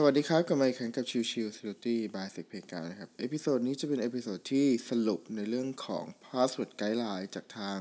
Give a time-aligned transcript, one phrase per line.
[0.00, 6.70] สวัสดีครับกลับมาอีกครั้งกับชิวชิว Security by s e c p a y นะครับ episode นี้จะเป็น episode ที่สรุปในเรื่องของ Password
[6.80, 7.78] Guideline จากทาง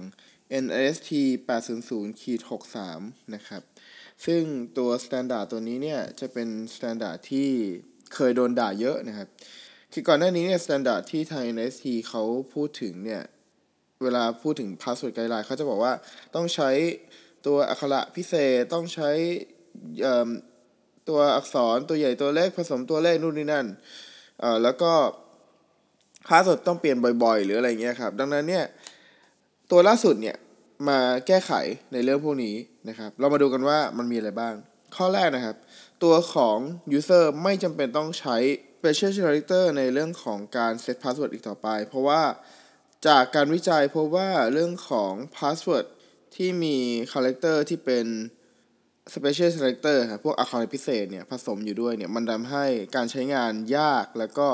[0.64, 1.10] NIST
[1.50, 3.62] 800 63 นะครับ
[4.26, 4.42] ซึ่ง
[4.78, 7.50] ตัว Standard ตัวนี้เนี่ยจะเป็น Standard ที่
[8.14, 9.28] เคยโดนด่าเยอะนะครับ
[9.94, 12.24] คือก่อนหน้านี้เนี่ย Standard ที่ทาง NIST เขา
[12.54, 13.24] พูดถึงเนี่ย
[14.04, 15.94] เวลาพูดถึง Password Guideline เขาจะบอกว่า
[16.36, 16.70] ต้องใช้
[17.46, 19.10] ตัวอักขระพิเศษต้องใช้
[21.10, 23.66] ตัวอักษรตัวใหญ่ตัวเล็กผสมตัวเลขนู่นนี่นั่น
[24.40, 24.92] เอ่อแล้วก็
[26.28, 28.66] ค่าสดต้องเปลี่ยนบ่อยๆ หรืออะไรเงี้ยครับ ดังนั้นเนี่ย
[29.72, 30.38] ตัวล่าสุดเนี่ย
[30.90, 31.52] มาแก้ไข
[31.94, 32.56] ในเรื่องพวกนี้
[32.90, 34.54] นะครับ เรามาดูกันว่ามันมีอะไรบ้าง
[34.96, 35.56] ข้อแรกนะครับ
[36.04, 36.58] ตัวของ
[36.98, 38.38] user ไม่จำเป็นต้องใช้
[38.80, 42.22] special character ในเรื่องของการ set password อีกต่อไป เพราะว่า
[43.08, 45.86] จากการวิจัยพบว่าเรื่องของ password
[46.36, 46.78] ที่มี
[47.12, 48.06] character ที่เป็น
[49.16, 54.48] Special Character ครับพวกอักขระพิเศษเนี่ยผสมอยู่ด้วยเนี่ยมันทำให้การใช้งานยากแล้วก็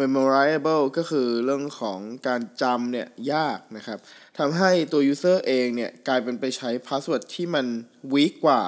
[0.00, 3.98] memorable ก็คือเรื่องของการจำเนี่ยยากนะครับ
[4.38, 7.66] ทำให้ตัว user เองเนี่ยกลายเป็นไปใช้ password ที่มัน
[8.14, 8.62] weak กว่า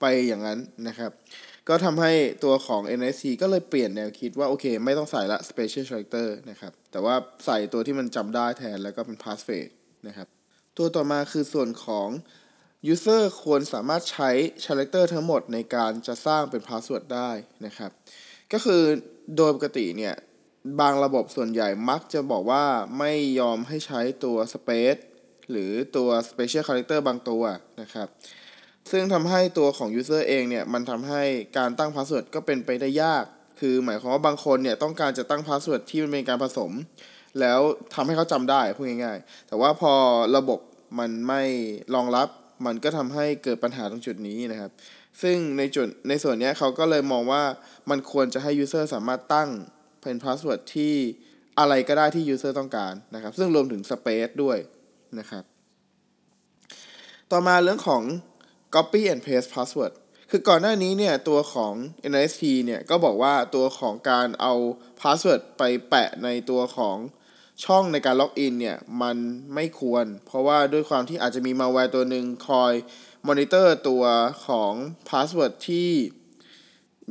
[0.00, 0.58] ไปอย่างนั้น
[0.88, 1.12] นะครับ
[1.68, 2.12] ก็ทำให้
[2.44, 7.14] ตัวของ NIST ก็เลยเปลี่ยนแนวคิดว่าโอเค ไม่ต้องใส่ละ Special Character นะครับแต่ว่า
[7.46, 9.74] ใส่ตัวที่มันจำได้แทนแล้วก็เป็น Passphrase
[10.06, 10.28] นะครับ
[10.76, 12.08] ตัวต่อมาคือส่วนของ
[12.90, 14.30] User ควรสามารถใช้
[14.64, 17.30] Character ทั้งหมดในการจะสร้างเป็น password ได้
[17.66, 17.90] นะครับ
[18.52, 18.82] ก็คือ
[19.36, 20.14] โดยปกติเนี่ย
[20.80, 22.64] บางระบบส่วนใหญ่มักจะบอกว่า
[22.98, 25.00] ไม่ยอมให้ใช้ตัว Space
[25.50, 27.42] หรือตัว Special Character บางตัว
[27.80, 28.08] นะครับ
[28.90, 31.22] ซึ่งทำให้ตัวของ User เองเนี่ย มันทำให้
[31.58, 33.24] การตั้ง password ก็เป็นไปได้ยาก
[33.60, 36.72] คือหมายความว่าบางคนเนี่ย ต้องการจะตั้ง password ที่มันเป็นการผสม
[37.40, 37.60] แล้ว
[37.94, 39.92] ทำให้เขาจำได้พูดง่ายๆ แต่ว่าพอ
[40.36, 40.58] ระบบ
[40.98, 41.42] มันไม่
[41.94, 42.28] รองรับ
[42.66, 44.70] มันก็ทำให้เกิดปัญหาตรงจุดนี้นะครับ
[45.22, 47.42] ซึ่งในจุดในส่วนนี้เขาก็เลยมองว่า
[47.90, 49.50] มันควรจะให้ user สามารถตั้ง
[50.02, 50.94] เป็น password ที่
[51.58, 54.58] อะไรก็ได้ที่ user ต้องการนะครับ ซึ่งรวมถึง space ด้วย
[55.18, 55.44] นะครับ
[57.30, 58.02] ต่อมาเรื่องของ
[58.74, 59.92] copy and paste password
[60.30, 61.74] คือก่อนหน้านี้เนี่ยตัวของ
[62.12, 64.54] NIST เนี่ยก็บอกว่าตัวของการเอา
[65.00, 66.96] password ไปแปะในตัวของ
[67.64, 69.16] ช่องในการ login เนี่ยมัน
[69.54, 72.72] ไม่ควร เพราะว่าด้วยความที่อาจจะมีมาแวร์ตัวหนึ่งคอย
[73.28, 74.04] มอนิเตอร์ตัว
[74.46, 74.72] ของ
[75.08, 75.90] password ที่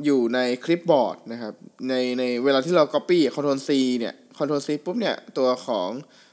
[0.04, 1.54] อยู่ใน clipboard นะครับ
[1.88, 5.90] ในในเวลาที่เรา Copy Ctrl C เนี่ย Ctrl C ปุ๊บเนี่ย ตัวของ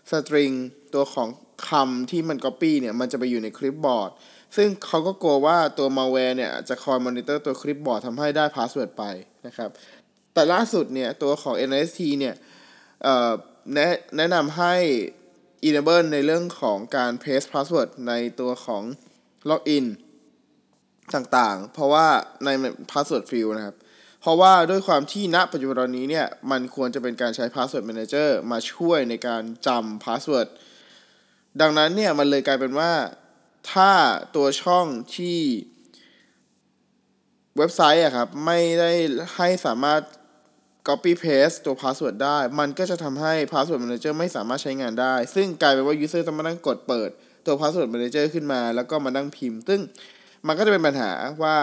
[0.10, 0.56] String
[0.96, 1.28] ตัวของ
[1.68, 4.12] คำที่มัน Copy เนี่ย มันจะไปอยู่ใน clipboard
[4.56, 9.04] ซึ่งเขาก็กลัวว่าตัวมาแวร์เนี่ยจะคอยมอนิเตอร์ตัว clipboard ทำให้ได้ password ไป
[9.48, 9.70] นะครับ
[10.34, 12.36] แต่ล่าสุดเนี่ย ตัวของ NIST เนี่ย
[13.74, 14.74] แนะแนะนำให้
[15.68, 18.84] enable ในเรื่องของการ paste password ในตัวของ
[19.50, 19.86] login
[21.16, 22.08] ต่างๆ เพราะว่า
[22.46, 22.50] ใน
[22.92, 23.76] password field นะครับ
[24.22, 30.48] เพราะว่าด้วยความที่ณปัจจุบันนี้เนี่ย มันควรจะเป็นการใช้ password manager มาช่วยในการจำ password
[31.62, 32.92] ดังนั้นเนี่ย มันเลยกลายเป็นว่า
[33.72, 33.92] ถ้า
[34.36, 35.40] ตัวช่องที่
[37.58, 38.92] เว็บไซต์อะครับ ไม่ได้
[39.36, 40.02] ให้สามารถ
[40.90, 47.10] copy paste ตัว password ได้ มันก็จะทำให้ password manager ไม่สามารถใช้งานได้ ซึ่งกลายเป็นว่า user ต้องมานั่งกดเปิด
[47.46, 49.80] ตัว password manager ขึ้นมา แล้วก็มานั่งพิมพ์ ซึ่ง
[50.48, 51.12] มันก็จะเป็นปัญหา
[51.44, 51.58] ว่า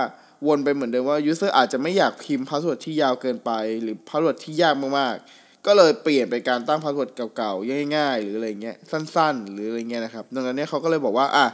[0.47, 3.51] วนไปเหมือนเดิมว่า user อาจจะไม่อยากพิมพ์ password ที่ยาวเกินไป
[3.83, 11.47] หรือ password ที่ยากมากๆ ก็เลยเปลี่ยนไปการตั้ง password เก่าๆ ง่ายๆ หรืออะไรเงี้ย สั้นๆ หรืออะไรเงี้ยนะครับ ดังนั้นเนี่ยเขาก็เลยบอกว่า อะ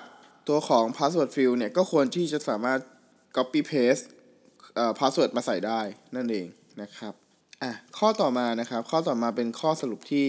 [0.48, 2.80] ตัวของ password field เนี่ย ก็ควรที่จะสามารถ
[3.36, 4.04] copy paste
[4.76, 5.80] เอ่อ password มาใส่ได้
[6.16, 6.46] นั่นเอง
[6.82, 7.14] นะครับ
[7.62, 10.26] อะข้อต่อมานะครับข้อต่อมาเป็นข้อสรุปที่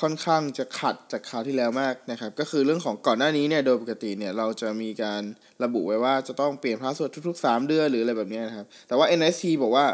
[0.00, 5.22] ค่อนข้างจะขัดจากคราวที่แล้วมากนะครับ ก็คือเรื่องของก่อนหน้านี้เนี่ยโดยปกติเนี่ยเราจะมีการ
[5.64, 9.86] ระบุไว้ว่าจะต้องเปลี่ยน password ทุก ๆ 3 เดือนหรืออะไรแบบนี้นะครับ แต่ว่า NIST บอกว่า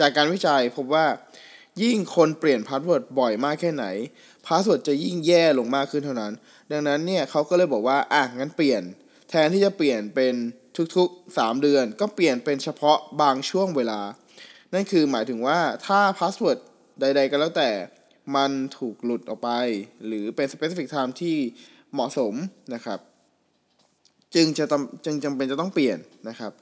[0.00, 1.06] จากการวิจัยพบว่า
[1.82, 3.86] ยิ่งคนเปลี่ยน password บ่อยมากแค่ไหน
[4.46, 6.32] password จะยิ่งแย่ลงมากขึ้นเท่านั้น
[6.72, 8.82] ดังนั้นเนี่ยเขาก็เลยบอกว่าอะงั้นเปลี่ยน
[9.30, 10.34] แทนที่จะเปลี่ยนเป็น
[10.96, 14.00] ทุกๆ 3 เดือน ก็เปลี่ยนเป็นเฉพาะบางช่วงเวลา
[14.74, 16.58] นั่นคือหมายถึงว่าถ้า password
[17.00, 17.70] ใด ๆ ก็แล้วแต่
[18.36, 19.50] มันถูกหลุดออกไป
[20.06, 21.36] หรือเป็น specific time ที่
[21.92, 22.34] เหมาะสม
[22.74, 22.98] นะครับ
[24.34, 24.64] จึงจะ
[25.04, 25.98] จึงจำเป็นจะต้องเปลี่ยน
[26.28, 26.52] นะครับ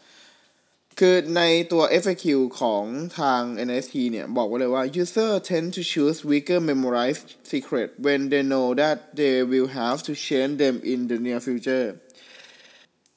[0.99, 1.43] คือใน
[1.73, 2.25] ตัว FAQ
[2.61, 2.85] ของ
[3.19, 9.71] ทาง NST เนี่ยบอกไว้เลยว่า user tend to choose weaker memorized secret when they know that they will
[9.81, 11.87] have to change them in the near future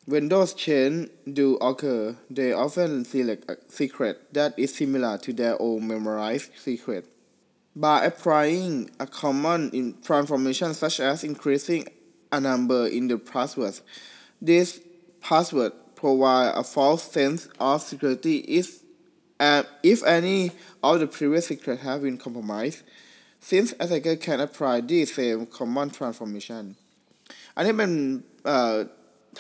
[0.07, 5.61] When those changes do occur, they often select a secret that is similar to their
[5.61, 7.09] own memorized secret.
[7.75, 11.89] By applying a common transformation such as increasing
[12.31, 13.81] a number in the password,
[14.41, 14.81] this
[15.21, 18.83] password provide a false sense of security is
[19.41, 20.53] and if any
[20.83, 22.83] of the previous secrets have been compromised
[23.41, 26.65] since attacker can apply the same common transformation
[27.57, 27.91] อันนี้เป็น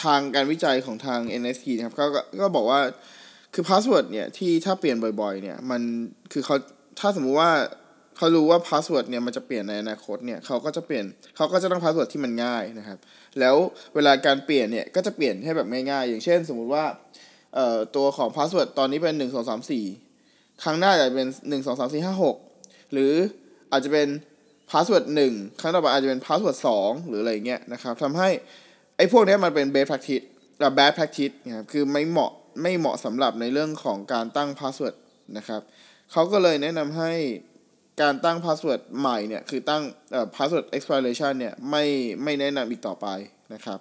[0.03, 2.05] ทางการวิจัยของทาง NIST นะครับก็
[2.41, 2.79] ก็บอกว่า
[3.53, 5.81] คือ password เนี่ยที่ถ้าเปลี่ยนบ่อยๆ เนี่ยมัน
[6.31, 6.55] คือเขา
[6.99, 7.51] ถ้าสมมุติว่า
[8.17, 11.05] เขารู้ว่า password เนี่ยมันจะเปลี่ยนในอนาคตเนี่ยเขาก็จะเปลี่ยน
[11.35, 12.97] เขาก็จะตั้ง password ที่มันง่ายนะครับ
[13.39, 13.55] แล้ว
[13.95, 16.85] เวลาการเปลี่ยนเนี่ยก็จะเปลี่ยนให้แบบง่ายๆ อย่างเช่น สมมุติว่า
[17.55, 19.85] เอ่อตัวของ password ตอนนี้เป็นหนึ่งสองสามสี่
[20.63, 22.35] ครั้งหน้าอาจจะเป็นหนึ่งสองสามสี่ห้าหก
[22.93, 23.13] หรือ
[23.71, 24.07] อาจจะเป็น
[24.71, 28.29] password หนึ่งครั้งต่อไปอาจจะเป็น password สองหรืออะไรเงี้ยนะครับทำให้
[28.99, 30.21] ไอ้พวกนี้มันเป็น best practice
[30.59, 32.31] หรือ bad practice นะครับคือไม่เหมาะ
[32.61, 34.95] ไม่เหมาะสำหรับในเรื่องของการตั้ง password
[35.37, 35.61] นะครับ
[36.11, 37.11] เขาก็เลยแนะนำให้
[38.01, 41.83] การตั้ง password ใหม่เนี่ยคือตั้งเอ่อ password expiration เนี่ยไม่
[42.23, 43.07] ไม่แนะนำอีกต่อไป
[43.53, 43.79] นะครับ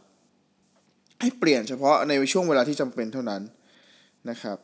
[1.20, 3.42] ให้เปลี่ยนเฉพาะในช่วงเวลาที่จำเป็นเท่านั้น
[4.30, 4.58] นะครับ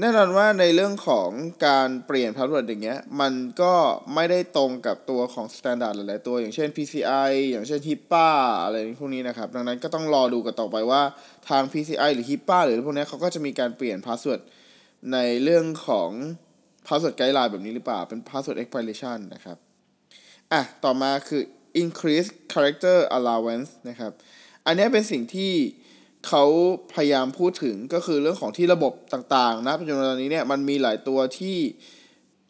[0.00, 1.30] แน่นอนว่าในเรื่องของ
[1.66, 3.32] การเปลี่ยน password อย่างเงี้ย มัน
[3.62, 3.74] ก็
[4.14, 8.28] ไม่ได้ตรงกับตัวของ standard หลายๆตัว อย่างเช่น PCI อย่างเช่น HIPAA
[8.64, 11.02] อะไรพวกนี้นะครับ ดังนั้นก็ต้องรอดูกันต่อไปว่า
[11.48, 14.40] ทาง PCI หรือ HIPAA หรือพวกนี้เขาก็จะมีการเปลี่ยน password
[15.12, 16.10] ในเรื่องของ
[16.86, 19.56] password guideline แบบนี้หรือเปล่า เป็น password expiration นะครับ
[20.52, 21.42] อะ ต่อมาคือ
[21.82, 24.12] increase character allowance นะครับ
[24.66, 25.52] อันนี้เป็นสิ่งที่
[26.26, 26.44] เขา
[26.94, 31.58] พยายามพูดถึงก็คือเรื่องของที่ระบบต่างๆนะปัจจุบันนี้เนี่ยมันมีหลายตัวที่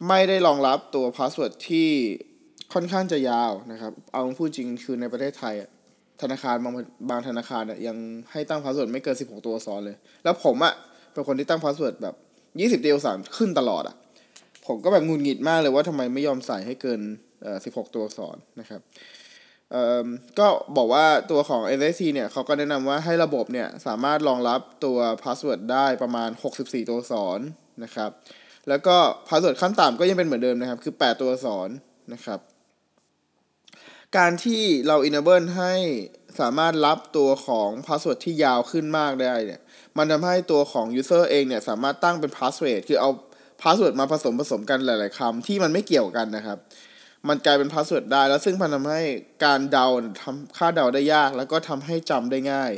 [0.07, 1.89] ไม่ได้รองรับตัว password ที่
[2.73, 5.55] ค่อนข้างจะยาวนะครับ เอาพูดจริงคือในประเทศไทย
[6.21, 6.73] ธนาคารบาง
[7.09, 7.97] บางธนาคารเนี่ยยัง
[8.31, 10.73] ให้ตั้ง password ไม่เกิน 16 ตัวอักษรเลย แล้วผมอะ
[11.13, 12.15] เป็นคนที่ตั้ง password แบบ
[12.79, 13.95] 20ตัวอักษรขึ้นตลอดอะ
[14.67, 17.01] ผมก็แบบหงุดหงิดมากเลยว่าทำไมไม่ยอมใส่ให้เกิน
[17.41, 18.81] เอ่อ16 ตัวอักษรนะครับ
[20.39, 26.29] ก็บอกว่าตัวของ NIST เนี่ยเขาก็แนะนำว่าให้ระบบเนี่ยสามารถรองรับตัว password ได้ประมาณ
[26.59, 27.39] 64 ตัวอักษร
[27.83, 28.11] นะครับ
[28.69, 28.95] แล้วก็
[29.27, 31.69] password ขั้นต่ำก็ยังเป็นเหมือนเดิมนะครับ คือ 8 ตัวอักษร
[32.13, 32.39] นะครับ
[34.17, 35.73] การที่เรา enable ให้
[36.39, 39.61] สามารถรับตัวของ password ที่ยาวขึ้นมากได้เนี่ย
[39.97, 43.09] มันทำให้ตัวของ user เองเนี่ยสามารถตั้งเป็น password คือเอา
[43.61, 46.57] password มาผสมผสมกันหลาย ๆคำที่มันไม่เกี่ยวกันนะครับ
[47.27, 49.01] มันกลายเป็น password ได้ แล้วซึ่งมันทำให้
[49.45, 49.87] การเดา
[50.21, 52.71] ทำค่าเดาได้ยาก แล้วก็ทำให้จำได้ง่าย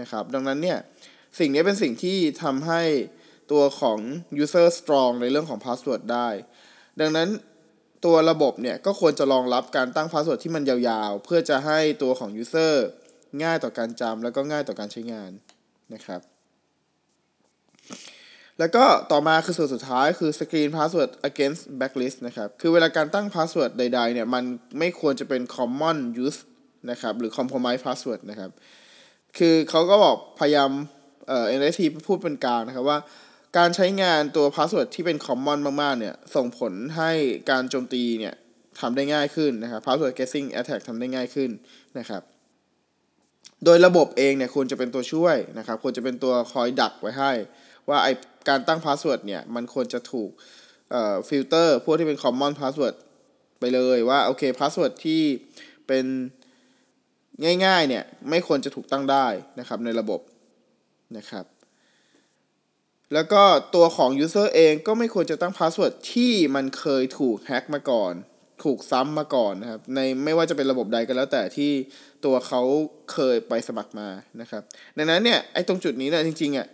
[0.00, 0.78] นะครับ ดังนั้นเนี่ย
[1.38, 2.82] สิ่งนี้เป็นสิ่งที่ทำให้
[3.52, 3.98] ตัวของ
[4.42, 6.28] user strong ในเรื่องของ password ได้
[7.00, 7.28] ดังนั้น
[8.04, 12.74] ตัวระบบเนี่ยก็ควรจะรองรับการตั้ง password ที่มันยาวๆ เพื่อจะให้ตัวของ user
[13.42, 15.30] ง่ายต่อการจำแล้วก็ง่ายต่อการใช้งาน
[15.94, 16.20] นะครับ
[18.58, 24.44] แล้วก็ต่อมาคือส่วนสุดท้ายคือ screen password against blacklist นะครับ คือเวลาการตั้ง password ใดๆเนี่ยมัน
[24.78, 26.40] ไม่ควรจะเป็น common use
[26.90, 28.50] นะครับหรือ compromise password นะครับ
[29.38, 30.70] คือเขาก็บอกพยายาม
[31.28, 32.98] เอ่อ NIST พูดเป็นกลางนะครับว่า
[33.58, 37.10] การใช้งานตัว password ที่เป็น common มากๆเนี่ยส่งผลให้
[37.50, 38.34] การโจมตีเนี่ย
[38.80, 41.50] ทำได้ง่ายขึ้นนะครับ password guessing attack ทำได้ง่ายขึ้น
[41.98, 42.22] นะครับ
[43.64, 47.32] โดยระบบเองเนี่ยควรจะเป็นตัวช่วยนะครับควรจะเป็นตัวคอยดักไว้ให้
[47.88, 48.08] ว่าไอ้
[48.48, 50.30] การตั้ง password เนี่ย มันควรจะถูก
[51.28, 52.94] ฟิลเตอร์พวกที่เป็น common password
[53.60, 55.22] ไปเลยว่าโอเค password ที่
[55.86, 56.04] เป็น
[57.66, 59.26] ง่ายๆเนี่ยไม่ควรจะถูกตั้งได้
[59.58, 60.20] นะครับในระบบ
[61.16, 61.44] นะครับ
[63.14, 63.42] แล้วก็
[63.74, 68.14] ตัวของ user เองก็ไม่ควรจะตั้ง password ที่มันเคยถูกแฮ็กมาก่อน
[68.64, 71.72] ถูกซ้ำมาก่อนนะครับ ในไม่ว่าจะเป็นระบบใดก็แล้วแต่ที่
[72.24, 72.62] ตัวเขา
[73.12, 74.08] เคยไปสมัครมา
[74.40, 74.62] นะครับ
[74.98, 76.66] ดังนั้นเนี่ยไอ้ตรงจุดนี้เนี่ยจริงๆอะ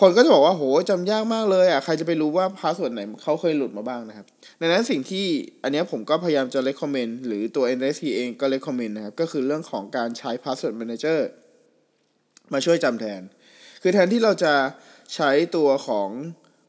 [0.00, 4.26] คนก็จะบอกว่าโหจำยากมากเลยอะใครจะไปรู้ว่า password ไหนเขาเคยหลุดมาบ้างนะครับ
[4.60, 5.26] ดังนั้นสิ่งที่
[5.62, 11.18] อันนี้ผมก็พยายามจะ recommend หรือตัว NIST เองก็ recommend นะครับ ก็คือเรื่องของการใช้ password manager
[12.52, 13.22] มาช่วยจำแทน
[13.82, 14.54] คือแทนที่เราจะ
[15.14, 16.08] ใช้ตัวของ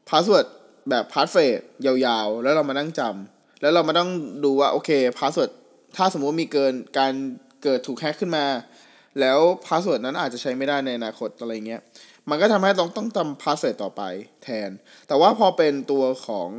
[0.08, 0.46] password
[0.90, 4.10] แบบ passphrase ยาวๆ แล้วเรามานั่งจำแล้วเรามาต้อง
[4.44, 5.50] ดูว่าโอเค password
[5.96, 7.12] ถ้าสมมติมีเกินการ
[7.62, 8.46] เกิดถูกแฮ็กขึ้นมา
[9.20, 11.80] แล้ว password นั้นอาจจะใช้ไม่ได้ในอนาคตอะไรเงี้ย
[12.30, 14.02] มันก็ทำให้ต้องต้องทำ password ต่อไป
[14.42, 14.70] แทน
[15.08, 16.50] แต่ว่าพอเป็นตัวของ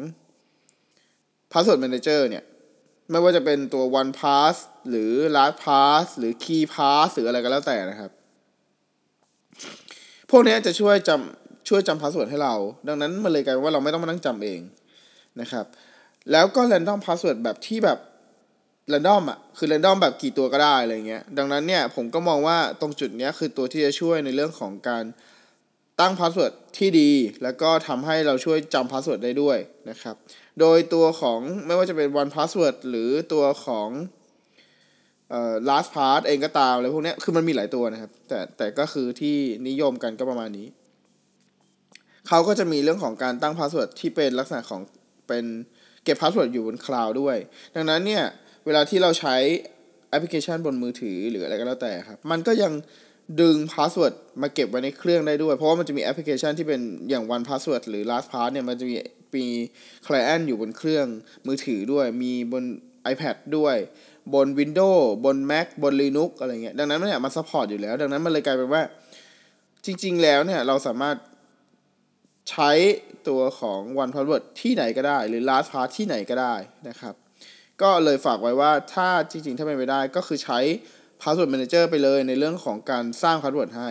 [1.51, 2.43] Password Manager เนี่ย
[3.11, 4.55] ไม่ว่าจะเป็นตัว One Pass
[4.89, 8.11] หรือ LastPass หรือ KeePass หรืออะไรก็แล้วแต่นะครับ
[10.29, 12.55] พวกนี้จะช่วยจำช่วยจำ password ให้เรา
[12.87, 14.61] ดังนั้นมันเลยกลายว่าเราไม่ต้องมานั่งจำเอง
[15.41, 15.65] นะครับ
[16.31, 17.99] แล้วก็ Random Password แบบที่แบบ
[18.93, 25.03] Random อะ คือ Random แบบกี่ตัวก็ได้อะไรเงี้ย ดังนั้นเนี่ยผมก็มองว่าตรงจุดเนี้ยคือตัวที่จะช่วยในเรื่องของการ
[25.99, 27.11] ตั้ง password ที่ดี
[27.43, 29.57] แล้วก็ทำให้เราช่วยจำ password ได้ด้วย
[29.89, 30.15] นะครับ
[30.59, 33.89] โดยตัวของไม่ว่าจะเป็น 1Password หรือตัวของ
[35.29, 39.37] เอ่อ LastPass เองก็ตามอะไรพวกนี้คือมันมีหลายตัวนะครับ แต่แต่ก็คือที่
[39.67, 40.67] นิยมกันก็ประมาณนี้
[42.27, 44.81] เขาก็จะมีเรื่องของการตั้ง password ที่เป็นลักษณะของ
[45.27, 45.45] เป็น
[46.03, 47.37] เก็บ password อยู่บนคลาวด์ด้วย
[47.75, 48.23] ดังนั้นเนี่ย
[48.65, 49.35] เวลาที่เราใช้
[50.09, 52.73] แอปพลิเคชันบนมือถือหรืออะไรก็แล้วแต่ครับ มันก็ยัง
[53.41, 58.95] ดึง password มาเก็บไว้ในเครื่องได้ด้วย เพราะว่ามันจะมีแอปพลิเคชันที่เป็นอย่าง 1Password หรือ LastPass เนี่ยมันจะมี
[59.35, 59.45] มี
[60.05, 61.07] client อยู่บนเครื่อง
[61.47, 62.63] มือถือด้วย มีบน
[63.13, 63.75] iPad ด้วย
[64.33, 68.83] บน Windows บน Mac บน Linux อะไรเงี้ยดังนั้นเนี่ยมัน support อยู่แล้ว ดังนั้นมันเลยกลายเป็นว่า
[69.85, 71.17] จริง ๆ แล้วเนี่ยเราสามารถ
[72.49, 72.71] ใช้
[73.27, 76.55] ตัวของ 1Password ที่ไหนก็ได้ หรือ LastPass ที่ไหนก็ได้
[76.89, 77.15] นะครับ
[77.81, 80.59] ก็เลยฝากไว้ว่าถ้าจริง ๆ ถ้าเป็นไปได้ก็คือใช้
[81.21, 83.89] Password Manager ไปเลยในเรื่องของการสร้าง Password ให้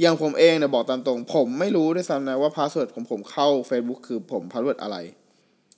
[0.00, 4.96] อย่างผมเองเนี่ยบอกตามตรง ผมไม่รู้ด้วยซ้ำนะว่า Password ของผมเข้า Facebook คือผม Password อะไร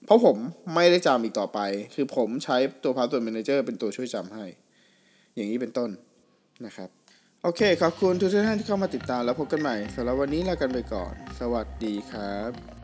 [0.07, 0.37] เพราะผม
[0.75, 1.59] ไม่ได้จำอีกต่อไป
[1.95, 4.45] คือผมใช้ตัว Password Manager เป็นตัวช่วยจำให้
[5.35, 5.91] อย่างนี้เป็นต้น
[6.67, 6.89] นะครับ
[7.43, 12.80] โอเคขอบคุณทุกท่านที่เข้ามาติดตามแล้วพบกันใหม่สำหรับวันนี้ลากันไปก่อน สวัสดีครับ